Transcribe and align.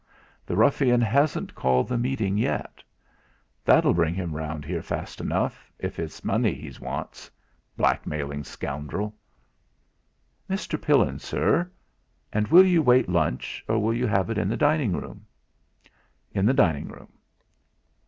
The 0.47 0.55
ruffian 0.55 0.99
hasn't 0.99 1.53
called 1.53 1.87
the 1.87 1.95
meeting 1.99 2.35
yet. 2.35 2.81
That'll 3.63 3.93
bring 3.93 4.15
him 4.15 4.35
round 4.35 4.65
here 4.65 4.81
fast 4.81 5.21
enough 5.21 5.71
if 5.77 5.99
it's 5.99 6.15
his 6.17 6.25
money 6.25 6.55
he 6.55 6.73
wants 6.81 7.29
blackmailing 7.77 8.43
scoundrel!' 8.45 9.13
"Mr. 10.49 10.81
Pillin, 10.81 11.19
sir; 11.19 11.69
and 12.33 12.47
will 12.47 12.65
you 12.65 12.81
wait 12.81 13.09
lunch, 13.09 13.63
or 13.67 13.77
will 13.77 13.93
you 13.93 14.07
have 14.07 14.31
it 14.31 14.39
in 14.39 14.49
the 14.49 14.57
dining 14.57 14.93
room?" 14.93 15.23
"In 16.33 16.47
the 16.47 16.55
dining 16.55 16.87
room." 16.87 17.13